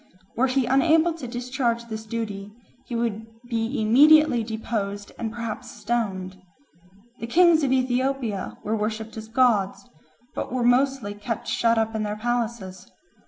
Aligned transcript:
Were 0.35 0.47
he 0.47 0.65
unable 0.65 1.13
to 1.13 1.27
discharge 1.27 1.85
this 1.85 2.07
duty, 2.07 2.51
he 2.87 2.95
would 2.95 3.23
be 3.51 3.79
immediately 3.79 4.43
deposed 4.43 5.11
and 5.19 5.31
perhaps 5.31 5.69
stoned. 5.69 6.41
The 7.19 7.27
kings 7.27 7.63
of 7.63 7.71
Ethiopia 7.71 8.57
were 8.63 8.75
worshipped 8.75 9.15
as 9.17 9.27
gods, 9.27 9.87
but 10.33 10.51
were 10.51 10.63
mostly 10.63 11.13
kept 11.13 11.47
shut 11.47 11.77
up 11.77 11.93
in 11.93 12.01
their 12.01 12.17
palaces. 12.17 12.91